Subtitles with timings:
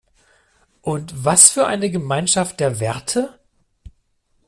[0.81, 3.37] Und was für eine Gemeinschaft der Werte?